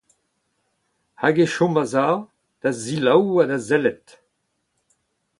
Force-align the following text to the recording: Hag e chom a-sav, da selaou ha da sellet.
Hag 1.21 1.35
e 1.45 1.47
chom 1.53 1.75
a-sav, 1.83 2.17
da 2.61 2.69
selaou 2.81 3.27
ha 3.37 3.45
da 3.49 3.57
sellet. 3.67 4.05